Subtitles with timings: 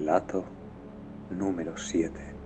[0.00, 0.46] Relato
[1.28, 2.39] número 7.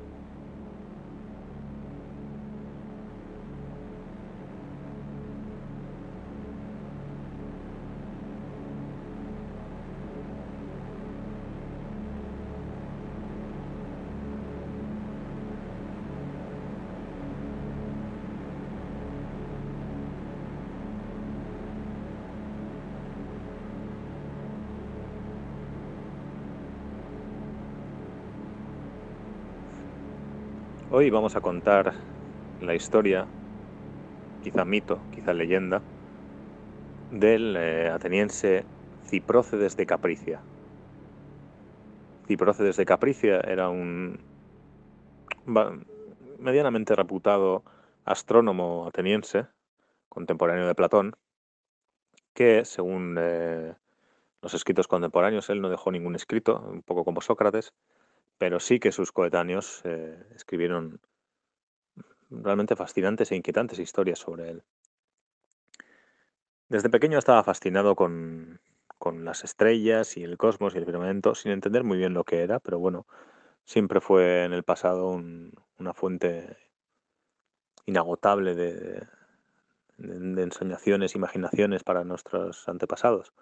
[30.97, 31.93] Hoy vamos a contar
[32.61, 33.27] la historia,
[34.45, 35.83] quizá mito, quizá leyenda,
[37.11, 38.65] del eh, ateniense
[39.05, 40.41] Ciprócedes de Capricia.
[42.29, 44.21] Ciprócedes de Capricia era un
[46.39, 47.65] medianamente reputado
[48.05, 49.49] astrónomo ateniense,
[50.09, 51.17] contemporáneo de Platón,
[52.35, 53.75] que según eh,
[54.43, 57.73] los escritos contemporáneos, él no dejó ningún escrito, un poco como Sócrates,
[58.39, 61.01] pero sí que sus coetáneos eh, escribieron
[62.31, 64.63] realmente fascinantes e inquietantes historias sobre él.
[66.69, 68.61] Desde pequeño estaba fascinado con,
[69.23, 72.59] las estrellas y el cosmos y el firmamento, sin entender muy bien lo que era,
[72.59, 73.07] pero bueno,
[73.65, 75.11] siempre fue en el pasado
[75.79, 76.57] una fuente
[77.85, 79.07] inagotable de,
[79.99, 83.35] de, ensoñaciones, imaginaciones para nuestros antepasados.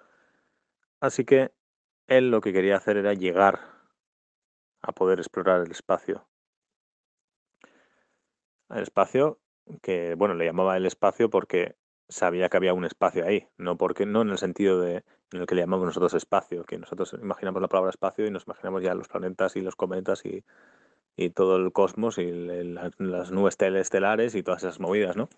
[1.00, 1.52] Así que
[2.08, 3.71] él lo que quería hacer era llegar
[4.83, 6.27] a poder explorar el espacio.
[8.70, 9.39] El espacio
[9.83, 11.77] que, bueno, le llamaba el espacio porque
[12.08, 15.47] sabía que había un espacio ahí, no porque no en el sentido de en el
[15.47, 18.94] que le llamamos nosotros espacio, que nosotros imaginamos la palabra espacio y nos imaginamos ya
[18.94, 20.44] los planetas y los cometas y,
[21.34, 25.28] todo el cosmos y las nubes estelares y todas esas movidas, ¿no?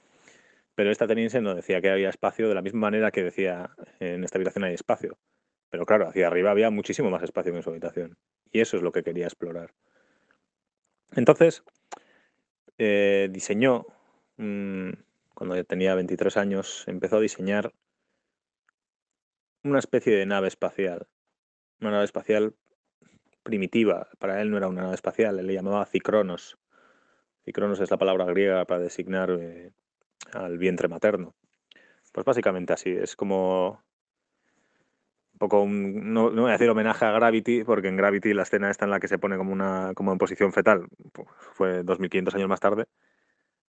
[0.74, 3.70] Pero esta ateniense no decía que había espacio de la misma manera que decía
[4.00, 5.18] en esta habitación hay espacio.
[5.74, 8.16] Pero claro, hacia arriba había muchísimo más espacio que en su habitación.
[8.52, 9.74] Y eso es lo que quería explorar.
[11.16, 11.64] Entonces,
[12.78, 13.84] eh, diseñó,
[14.36, 17.72] cuando ya tenía 23 años, empezó a diseñar
[19.64, 21.08] una especie de nave espacial.
[21.80, 22.54] Una nave espacial
[23.42, 24.06] primitiva.
[24.20, 26.56] Para él no era una nave espacial, él le llamaba Cicronos.
[27.44, 29.72] Cicronos es la palabra griega para designar eh,
[30.34, 31.34] al vientre materno.
[32.12, 33.82] Pues básicamente así, es como
[35.48, 39.00] no, voy a decir homenaje a Gravity, porque en Gravity la escena está en la
[39.00, 40.86] que se pone como una como en posición fetal,
[41.54, 42.86] fue 2500 años más tarde.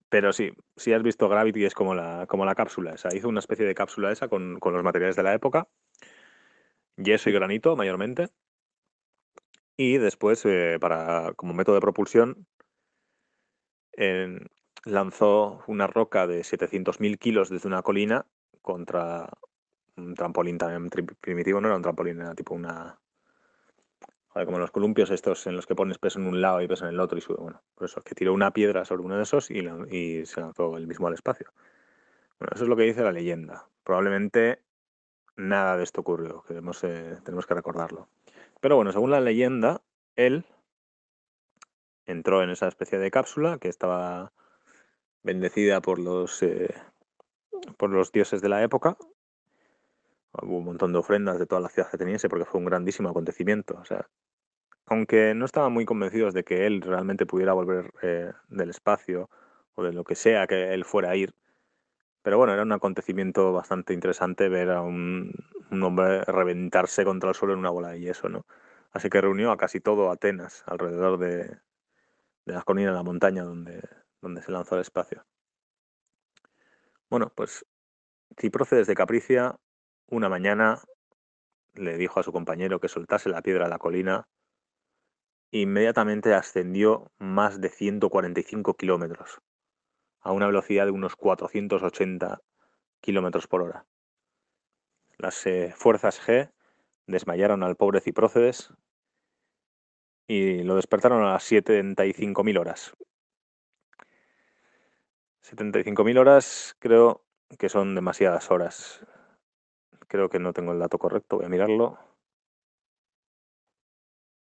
[0.10, 3.16] Pero sí, si has visto Gravity es como la, como la cápsula esa.
[3.16, 5.68] Hizo una especie de cápsula esa con, los materiales de la época,
[6.98, 8.30] yeso y granito mayormente.
[9.78, 12.48] Y después, eh, para, como método de propulsión,
[14.86, 18.26] lanzó una roca de 700.000 kilos desde una colina
[18.62, 19.30] contra
[20.00, 20.90] un trampolín también
[21.22, 23.00] primitivo, no era un trampolín, era tipo una...
[24.34, 26.94] como los columpios estos en los que pones peso en un lado y peso en
[26.94, 27.38] el otro y sube.
[27.40, 30.88] Bueno, por eso, que tiró una piedra sobre uno de esos y, se lanzó el
[30.88, 31.52] mismo al espacio.
[32.40, 33.68] Bueno, eso es lo que dice la leyenda.
[33.84, 34.62] Probablemente
[35.36, 38.08] nada de esto ocurrió, que eh, tenemos que recordarlo.
[38.60, 39.82] Pero bueno, según la leyenda,
[40.16, 40.46] él
[42.06, 44.34] entró en esa especie de cápsula que estaba
[45.24, 46.74] bendecida por los, eh,
[47.78, 48.98] por los dioses de la época
[50.34, 53.76] Hubo un montón de ofrendas de toda la ciudad ateniense porque fue un grandísimo acontecimiento.
[53.80, 54.08] O sea,
[54.86, 59.30] aunque no estaban muy convencidos de que él realmente pudiera volver eh, del espacio
[59.76, 61.34] o de lo que sea que él fuera a ir,
[62.22, 65.34] pero bueno, era un acontecimiento bastante interesante ver a un,
[65.72, 68.46] hombre reventarse contra el suelo en una bola de yeso, ¿no?
[68.92, 71.60] Así que reunió a casi todo Atenas alrededor de,
[72.46, 73.82] las colinas de la montaña donde,
[74.22, 75.26] donde se lanzó al espacio.
[77.10, 77.66] Bueno, pues
[78.38, 79.58] Ciprocedes de Capricia
[80.10, 80.82] una mañana
[81.74, 84.28] le dijo a su compañero que soltase la piedra a la colina.
[85.52, 89.42] Inmediatamente ascendió más de 145 kilómetros,
[90.22, 92.42] a una velocidad de unos 480
[93.02, 93.86] kilómetros por hora.
[95.18, 96.52] Las eh, fuerzas G
[97.08, 98.74] desmayaron al pobre Ciprócedes
[100.28, 102.94] y lo despertaron a las 75.000 horas.
[105.42, 107.26] 75.000 horas creo
[107.58, 109.06] que son demasiadas horas.
[110.10, 112.00] Creo que no tengo el dato correcto, voy a mirarlo.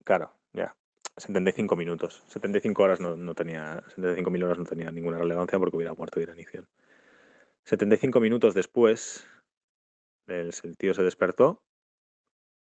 [0.05, 0.75] Claro, ya.
[1.17, 2.23] 75 minutos.
[2.27, 3.83] 75 horas no, tenía.
[3.95, 6.67] 75.000 horas no tenía ninguna relevancia porque hubiera muerto de inanición.
[7.63, 9.27] 75 minutos después,
[10.27, 11.63] el, tío se despertó,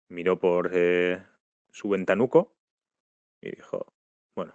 [0.09, 1.21] miró por eh,
[1.73, 2.55] su ventanuco
[3.43, 3.93] y dijo:
[4.37, 4.55] Bueno,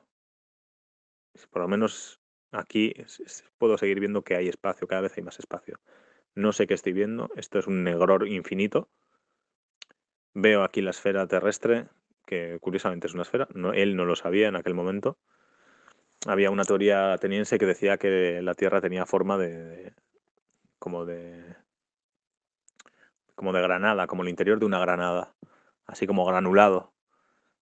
[1.52, 2.22] por lo menos
[2.54, 2.94] aquí
[3.58, 5.78] puedo seguir viendo que hay espacio, cada vez hay más espacio.
[6.40, 7.30] No sé qué estoy viendo.
[7.36, 8.88] Esto es un negror infinito.
[10.34, 11.90] Veo aquí la esfera terrestre
[12.26, 13.50] que curiosamente es una esfera.
[13.74, 15.18] Él no lo sabía en aquel momento.
[16.26, 19.94] Había una teoría ateniense que decía que la Tierra tenía forma de,
[20.78, 21.58] como de
[23.36, 25.34] como de granada, como el interior de una granada,
[25.88, 26.94] así como granulado.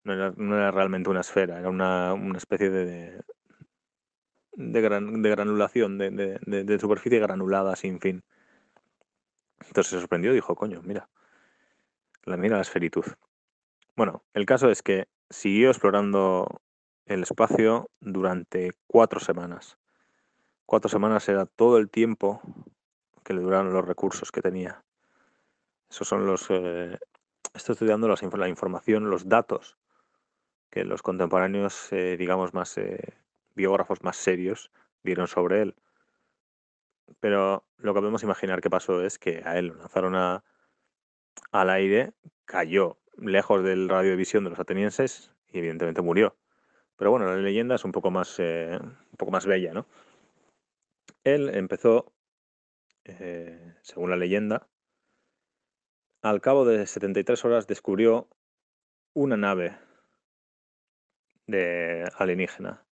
[0.05, 3.23] No era, realmente una esfera, era una, especie de,
[4.53, 4.81] de,
[5.31, 8.23] granulación, de, de, superficie granulada sin fin.
[9.61, 11.09] Entonces se sorprendió y dijo, coño, mira,
[12.25, 13.05] la mira la esferitud.
[13.97, 16.61] Bueno, el caso es que siguió explorando
[17.07, 19.79] el espacio durante cuatro semanas.
[20.67, 22.41] Cuatro semanas era todo el tiempo
[23.25, 24.85] que le duraron los recursos que tenía.
[25.89, 26.47] Esos son los...
[26.51, 26.99] Eh,
[27.55, 29.79] estoy estudiando la información, los datos
[30.71, 33.15] que los contemporáneos, eh, digamos, más eh,
[33.55, 34.71] biógrafos más serios
[35.03, 35.75] dieron sobre él.
[37.21, 40.15] Pero lo que podemos imaginar que pasó es que a él lo lanzaron
[41.53, 42.13] al aire,
[42.45, 46.37] cayó lejos del radio de visión de los atenienses y evidentemente murió.
[46.97, 49.87] Pero bueno, la leyenda es un poco más, un poco más bella, ¿no?
[51.25, 52.13] Él empezó
[53.09, 54.69] eh, según la leyenda,
[56.23, 58.29] al cabo de 73 horas descubrió
[59.15, 59.79] una nave
[61.47, 62.86] de alienígena.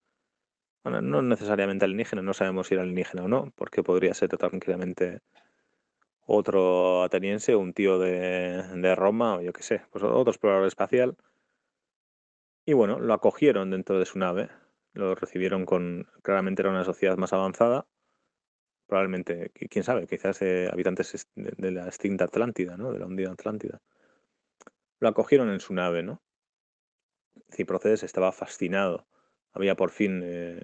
[0.84, 5.22] Bueno, no necesariamente alienígena, no sabemos si era alienígena o no, porque podría ser tranquilamente
[6.26, 11.16] otro ateniense, un tío de, Roma o yo qué sé, pues otro explorador espacial.
[12.66, 14.50] Y bueno, lo acogieron dentro de su nave,
[14.94, 17.88] lo recibieron con, claramente era una sociedad más avanzada,
[18.88, 20.42] probablemente, quién sabe, quizás
[20.72, 22.92] habitantes de, la extinta Atlántida, ¿no?
[22.92, 23.82] De la hundida Atlántida.
[25.00, 26.22] Lo acogieron en su nave, ¿no?
[27.52, 29.08] Ciprocedes estaba fascinado.
[29.52, 30.64] Había por fin, eh,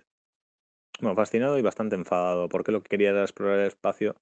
[1.01, 4.15] bueno, fascinado y bastante enfadado, porque lo que quería era explorar el espacio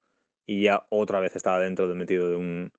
[0.46, 2.72] y ya otra vez estaba dentro de metido de un,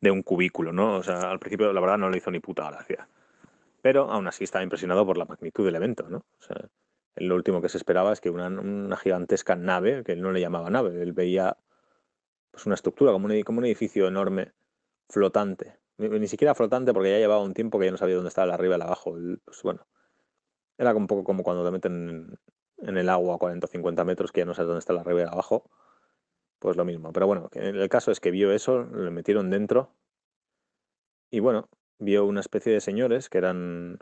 [0.00, 0.96] de un cubículo, ¿no?
[0.96, 3.08] O sea, al principio la verdad no le hizo ni puta gracia.
[3.82, 6.18] Pero aún así estaba impresionado por la magnitud del evento, ¿no?
[6.18, 6.68] O sea,
[7.16, 10.70] lo último que se esperaba es que una, gigantesca nave, que él no le llamaba
[10.70, 11.56] nave, él veía
[12.50, 14.52] pues una estructura como un, como un edificio enorme,
[15.08, 15.78] flotante.
[15.98, 18.50] Ni, siquiera flotante porque ya llevaba un tiempo que ya no sabía dónde estaba el
[18.52, 19.16] arriba y el abajo.
[19.44, 19.86] pues bueno,
[20.76, 22.38] era un poco como cuando te meten
[22.86, 25.20] en, el agua a 40 o 50 metros que ya no sabes dónde está y
[25.20, 25.64] el abajo.
[26.58, 27.12] Pues lo mismo.
[27.12, 29.90] Pero bueno, el caso es que vio eso, le metieron dentro
[31.30, 31.68] y bueno,
[31.98, 33.98] vio una especie de señores que eran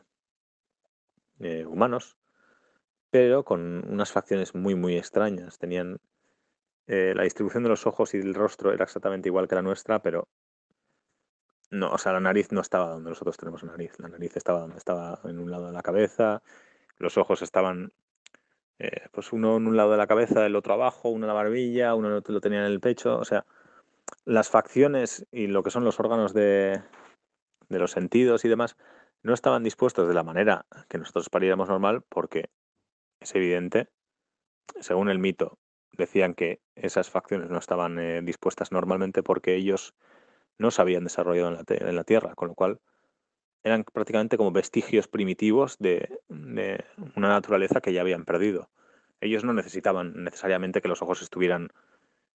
[1.40, 2.16] eh, humanos,
[3.10, 5.58] pero con unas facciones muy, muy extrañas.
[5.58, 5.98] Tenían
[6.86, 10.00] eh, la distribución de los ojos y del rostro era exactamente igual que la nuestra,
[10.02, 10.28] pero
[11.70, 13.98] no, o sea, la nariz no estaba donde nosotros tenemos nariz.
[13.98, 16.42] La nariz estaba donde estaba en un lado de la cabeza,
[16.98, 17.92] los ojos estaban,
[18.78, 21.34] eh, pues uno en un lado de la cabeza, el otro abajo, uno en la
[21.34, 23.18] barbilla, uno lo tenía en el pecho.
[23.18, 23.44] O sea,
[24.24, 26.82] las facciones y lo que son los órganos de,
[27.68, 28.76] los sentidos y demás
[29.22, 32.50] no estaban dispuestos de la manera que nosotros pariéramos normal porque
[33.20, 33.88] es evidente,
[34.80, 35.58] según el mito,
[35.92, 39.94] decían que esas facciones no estaban eh, dispuestas normalmente porque ellos
[40.58, 42.80] no se habían desarrollado en la, Tierra, con lo cual
[43.64, 48.68] eran prácticamente como vestigios primitivos de, una naturaleza que ya habían perdido.
[49.20, 51.70] Ellos no necesitaban necesariamente que los ojos estuvieran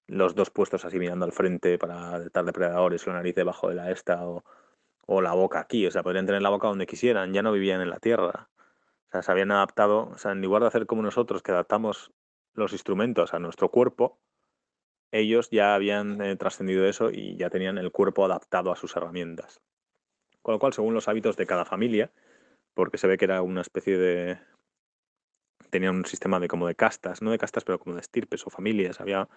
[0.08, 3.92] los dos puestos así mirando al frente para detectar depredadores, la nariz debajo de la
[3.92, 4.44] esta o,
[5.06, 5.86] o la boca aquí.
[5.86, 8.50] O sea, podrían tener la boca donde quisieran, ya no vivían en la Tierra.
[9.08, 12.12] O sea, se habían adaptado, o sea, en lugar de hacer como nosotros, que adaptamos
[12.56, 14.18] los instrumentos a nuestro cuerpo,
[15.12, 19.62] ellos ya habían eh, trascendido eso y ya tenían el cuerpo adaptado a sus herramientas.
[20.42, 22.12] Con lo cual, según los hábitos de cada familia,
[22.74, 24.40] porque se ve que era una especie de...
[25.70, 28.50] Tenían un sistema de como de castas, no de castas, pero como de estirpes o
[28.50, 29.00] familias.
[29.02, 29.28] Había...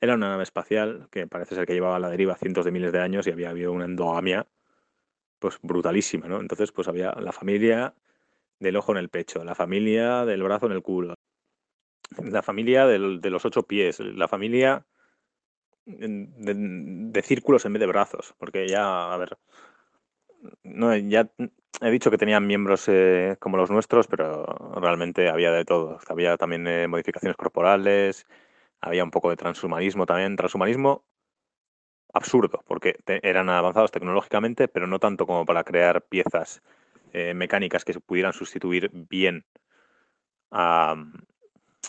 [0.00, 2.92] Era una nave espacial que parece ser que llevaba a la deriva cientos de miles
[2.92, 4.46] de años y había habido una endogamia
[5.38, 6.40] pues brutalísima, ¿no?
[6.40, 7.94] Entonces, pues había la familia
[8.58, 11.14] del ojo en el pecho, la familia del brazo en el culo,
[12.22, 14.84] la familia de los ocho pies, la familia
[15.86, 19.36] de, círculos en vez de brazos, porque ya, a ver,
[20.62, 21.30] no, ya
[21.80, 24.44] he dicho que tenían miembros eh, como los nuestros, pero
[24.80, 25.98] realmente había de todo.
[26.08, 28.26] Había también eh, modificaciones corporales,
[28.80, 30.36] había un poco de transhumanismo también.
[30.36, 31.04] Transhumanismo
[32.12, 36.62] absurdo, porque eran avanzados tecnológicamente, pero no tanto como para crear piezas
[37.12, 39.44] eh, mecánicas que se pudieran sustituir bien
[40.50, 40.94] a,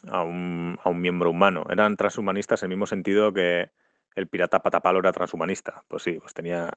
[0.04, 1.66] un, miembro humano.
[1.70, 3.72] Eran transhumanistas en el mismo sentido que
[4.16, 5.84] el pirata patapalo era transhumanista.
[5.88, 6.72] Pues sí, pues tenía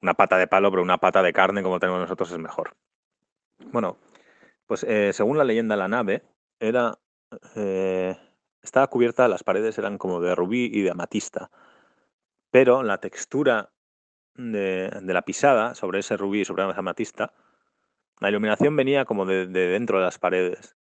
[0.00, 2.76] una pata de palo, pero una pata de carne como tenemos nosotros es mejor.
[3.72, 3.98] Bueno,
[4.66, 6.22] pues eh, según la leyenda, la nave
[6.60, 6.98] era
[7.56, 8.16] eh,
[8.62, 11.50] estaba cubierta, las paredes eran como de rubí y de amatista,
[12.50, 13.70] pero la textura
[14.34, 17.32] de, la pisada sobre ese rubí y sobre esa amatista
[18.20, 20.76] La iluminación venía como de, dentro de las paredes.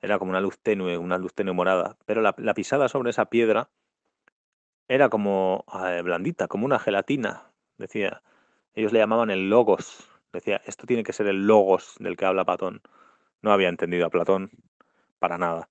[0.00, 1.96] Era como una luz tenue, una luz tenue morada.
[2.04, 3.70] Pero la, pisada sobre esa piedra
[4.88, 7.50] era como eh, blandita, como una gelatina.
[7.78, 8.22] Decía,
[8.74, 10.08] ellos le llamaban el logos.
[10.32, 12.82] Decía, esto tiene que ser el logos del que habla Platón.
[13.42, 14.50] No había entendido a Platón
[15.18, 15.68] para nada.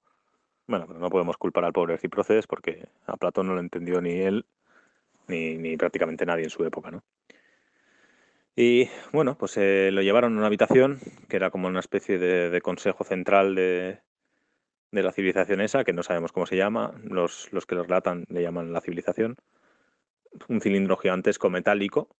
[0.67, 4.12] Bueno, pero no podemos culpar al pobre Ciproces porque a Platón no lo entendió ni
[4.12, 4.45] él
[5.27, 7.03] ni, prácticamente nadie en su época, ¿no?
[8.55, 12.62] Y bueno, pues eh, lo llevaron a una habitación que era como una especie de,
[12.62, 14.01] consejo central de,
[14.91, 18.43] la civilización esa, que no sabemos cómo se llama, los, los que lo relatan le
[18.43, 19.38] llaman la civilización.
[20.48, 22.15] Un cilindro gigantesco metálico,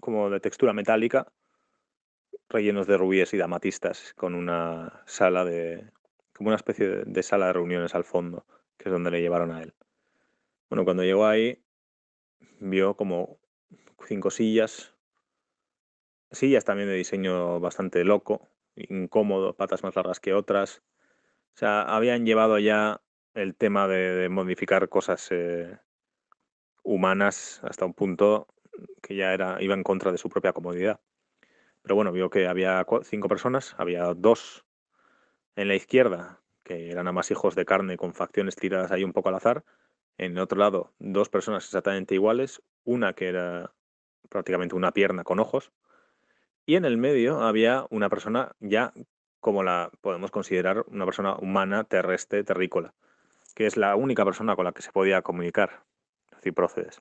[0.00, 1.32] como de textura metálica,
[2.48, 5.90] rellenos de rubíes y damatistas, con una sala de.
[6.34, 8.44] como una especie de sala de reuniones al fondo,
[8.76, 9.74] que es donde le llevaron a él.
[10.68, 11.62] Bueno, cuando llegó ahí,
[12.60, 13.38] vio como
[14.06, 14.96] cinco sillas
[16.30, 20.82] sillas también de diseño bastante loco, incómodo, patas más largas que otras.
[21.54, 23.00] O sea, habían llevado ya
[23.34, 25.78] el tema de, modificar cosas eh,
[26.82, 28.48] humanas hasta un punto
[29.02, 31.00] que ya era, iba en contra de su propia comodidad.
[31.82, 34.64] Pero bueno, vio que había cinco personas, había dos
[35.54, 39.36] en la izquierda, que eran amasijos de carne con facciones tiradas ahí un poco al
[39.36, 39.64] azar.
[40.18, 43.72] En el otro lado, dos personas exactamente iguales, una que era
[44.28, 45.72] prácticamente una pierna con ojos,
[46.64, 48.92] y en el medio había una persona ya
[49.38, 52.94] como la podemos considerar una persona humana, terrestre, terrícola,
[53.54, 55.84] que es la única persona con la que se podía comunicar,
[56.42, 57.00] Ciprócedes.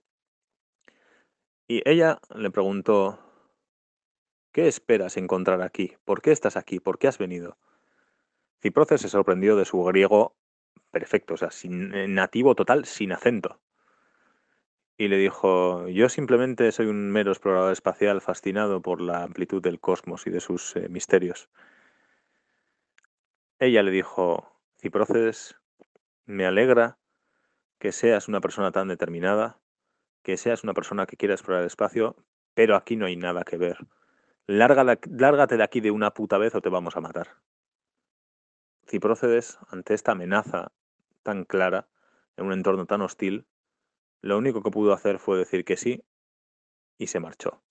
[1.68, 3.20] Y ella le preguntó,
[4.52, 5.96] ¿qué esperas encontrar aquí?
[6.06, 6.80] ¿Por qué estás aquí?
[6.80, 7.58] ¿Por qué has venido?
[8.62, 10.36] Ciprócedes se sorprendió de su griego
[10.92, 13.60] perfecto, o sea, eh, nativo total, sin acento
[14.98, 19.80] y le dijo, yo simplemente soy un mero explorador espacial fascinado por la amplitud del
[19.80, 21.50] cosmos y de sus eh, misterios.
[23.60, 25.56] Ella le dijo, Ciproces,
[26.26, 26.98] me alegra
[27.80, 29.60] que seas una persona tan determinada,
[30.26, 32.16] que seas una persona que quiera explorar el espacio,
[32.56, 33.78] pero aquí no hay nada que ver.
[34.48, 37.28] lárgate de aquí de una puta vez o te vamos a matar.
[38.88, 40.72] Ciprócedes, ante esta amenaza
[41.22, 41.88] tan clara,
[42.38, 43.46] en un entorno tan hostil,
[44.22, 46.04] lo único que pudo hacer fue decir que sí
[46.98, 47.62] y se marchó.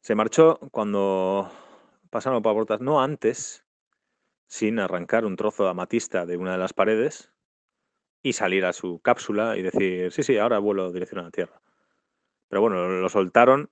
[0.00, 1.52] Se marchó cuando
[2.08, 3.66] pasaron por puertas, no antes,
[4.46, 7.33] sin arrancar un trozo de amatista de una de las paredes
[8.24, 11.60] y salir a su cápsula y decir, sí, sí, ahora vuelo dirección a la Tierra.
[12.48, 13.70] Pero bueno, lo soltaron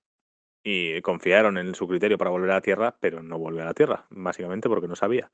[0.63, 3.75] y confiaron en su criterio para volver a la Tierra, pero no volvió a la
[3.75, 5.33] Tierra, básicamente porque no sabía.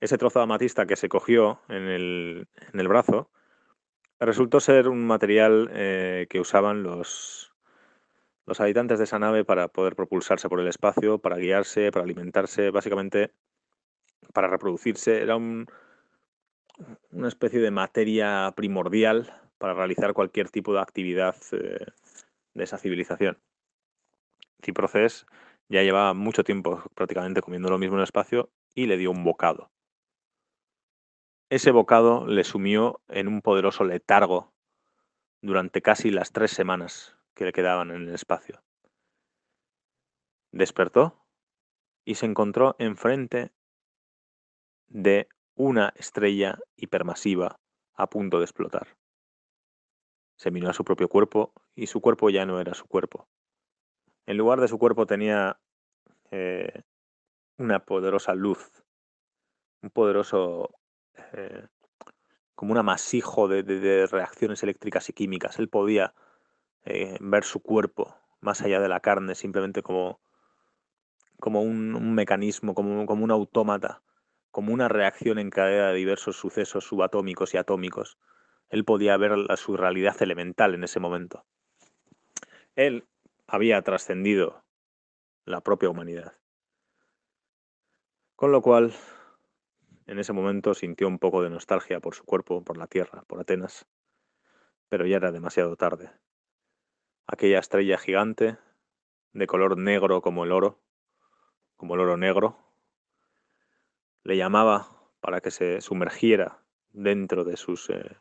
[0.00, 3.30] Ese trozo de amatista que se cogió en el, en el brazo
[4.18, 7.52] Resultó ser un material eh, que usaban los,
[8.46, 12.70] los habitantes de esa nave para poder propulsarse por el espacio, para guiarse, para alimentarse,
[12.70, 13.32] básicamente
[14.32, 15.20] para reproducirse.
[15.20, 15.66] Era un,
[17.10, 21.86] una especie de materia primordial para realizar cualquier tipo de actividad eh,
[22.54, 23.38] de esa civilización.
[24.62, 25.26] Ciproces
[25.68, 29.24] ya llevaba mucho tiempo prácticamente comiendo lo mismo en el espacio y le dio un
[29.24, 29.70] bocado.
[31.48, 34.52] Ese bocado le sumió en un poderoso letargo
[35.42, 38.62] durante casi las tres semanas que le quedaban en el espacio.
[40.50, 41.24] Despertó
[42.04, 43.52] y se encontró enfrente
[44.88, 47.58] de una estrella hipermasiva
[47.94, 48.96] a punto de explotar.
[50.36, 53.26] Se miró a su propio cuerpo y su cuerpo ya no era su cuerpo.
[54.26, 55.58] En lugar de su cuerpo tenía
[56.30, 56.82] eh,
[57.56, 58.70] una poderosa luz,
[59.82, 60.70] un poderoso
[61.32, 61.66] eh,
[62.54, 65.58] como un amasijo de, reacciones eléctricas y químicas.
[65.58, 66.14] Él podía
[66.84, 70.20] eh, ver su cuerpo más allá de la carne, simplemente como,
[71.40, 74.02] como un, mecanismo, como, como un autómata,
[74.56, 78.16] como una reacción en cadena de diversos sucesos subatómicos y atómicos.
[78.70, 81.44] Él podía ver la, su realidad elemental en ese momento.
[82.74, 83.06] Él
[83.46, 84.64] había trascendido
[85.44, 86.38] la propia humanidad.
[88.34, 88.94] Con lo cual,
[90.06, 93.38] en ese momento sintió un poco de nostalgia por su cuerpo, por la tierra, por
[93.38, 93.86] Atenas,
[94.88, 96.10] pero ya era demasiado tarde.
[97.26, 98.56] Aquella estrella gigante,
[99.34, 100.80] de color negro como el oro,
[101.76, 102.65] como el oro negro,
[104.26, 104.88] le llamaba
[105.20, 108.16] para que se sumergiera dentro de sus eh,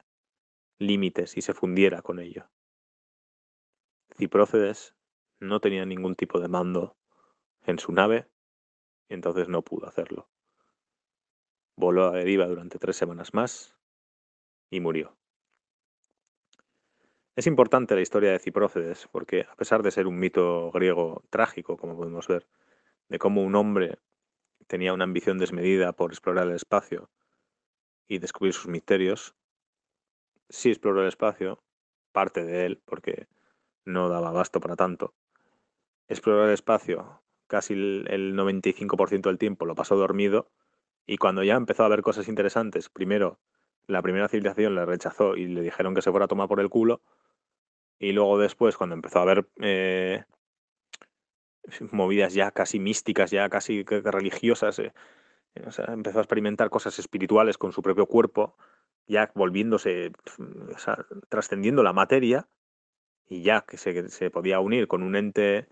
[0.77, 2.47] límites y se fundiera con ello.
[4.15, 4.95] Ciprócedes
[5.39, 6.95] no tenía ningún tipo de mando
[7.63, 8.29] en su nave
[9.09, 10.29] entonces no pudo hacerlo.
[11.75, 13.75] Voló a deriva durante tres semanas más
[14.69, 15.17] y murió.
[17.35, 21.75] Es importante la historia de Ciprócedes porque, a pesar de ser un mito griego trágico,
[21.75, 22.47] como podemos ver,
[23.09, 23.99] de cómo un hombre
[24.67, 27.09] tenía una ambición desmedida por explorar el espacio
[28.07, 29.35] y descubrir sus misterios,
[30.49, 31.63] sí exploró el espacio,
[32.11, 33.27] parte de él, porque
[33.83, 35.13] no daba abasto para tanto.
[36.07, 40.49] Exploró el espacio casi el 95% del tiempo, lo pasó dormido,
[41.05, 43.39] y cuando ya empezó a ver cosas interesantes, primero
[43.87, 46.69] la primera civilización le rechazó y le dijeron que se fuera a tomar por el
[46.69, 47.01] culo,
[47.99, 50.25] y luego después, cuando empezó a ver eh,
[51.91, 54.93] movidas ya casi místicas, ya casi religiosas, eh,
[55.55, 58.55] empezó a experimentar cosas espirituales con su propio cuerpo,
[59.07, 60.11] ya volviéndose,
[61.29, 62.47] trascendiendo la materia,
[63.27, 65.67] y ya que se, podía unir con un ente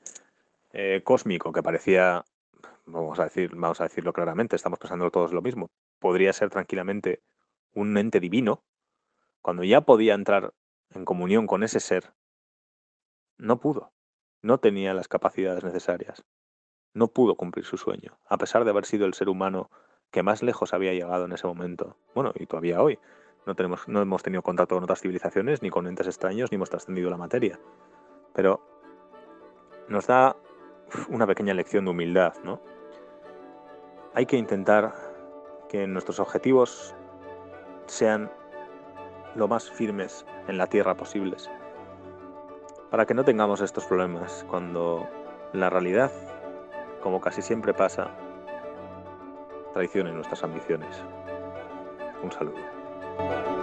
[0.71, 2.25] eh, cósmico que parecía,
[2.85, 5.69] vamos a, decir, vamos a decirlo claramente, estamos pensando todos lo mismo,
[5.99, 7.21] podría ser tranquilamente
[7.73, 8.63] un ente divino,
[9.41, 10.53] cuando ya podía entrar
[10.91, 12.13] en comunión con ese ser,
[13.37, 13.91] no pudo,
[14.43, 16.23] no tenía las capacidades necesarias,
[16.93, 19.71] no pudo cumplir su sueño, a pesar de haber sido el ser humano
[20.11, 22.99] que más lejos había llegado en ese momento, bueno, y todavía hoy.
[23.45, 26.69] No, tenemos, no hemos tenido contacto con otras civilizaciones, ni con entes extraños, ni hemos
[26.69, 27.59] trascendido la materia.
[28.33, 28.61] Pero
[29.89, 30.37] nos da
[31.09, 32.61] una pequeña lección de humildad, ¿no?
[34.13, 34.93] Hay que intentar
[35.67, 36.95] que nuestros objetivos
[37.87, 38.31] sean
[39.35, 41.49] lo más firmes en la tierra posibles,
[42.93, 45.09] para que no tengamos estos problemas cuando
[45.51, 46.11] la realidad,
[47.01, 48.11] como casi siempre pasa,
[49.73, 51.03] traicione nuestras ambiciones.
[52.21, 53.62] Un saludo.